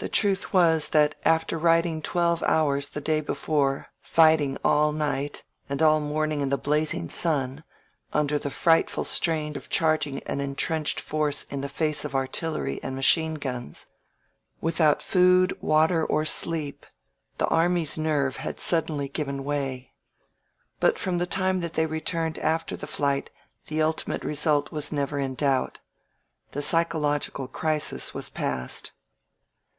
[0.06, 5.82] •.•"The truth was that after riding twelve hours the day before, fighting all ni^t, and
[5.82, 7.64] all morning in the Mazing sun,
[8.10, 12.96] under the fri^tfol strain of charging an intrenched force in the face of artillery and
[12.96, 13.88] machine guns,
[14.58, 16.86] without food, water or sleep,
[17.36, 19.92] the army's nerve had suddenly given way.
[20.78, 23.26] But from the time that they returned after the fli^t
[23.66, 25.78] the ultimate result was never in doubt.
[26.52, 28.92] The psychological crisis was past.